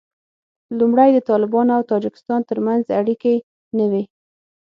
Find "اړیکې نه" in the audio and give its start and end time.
2.99-3.85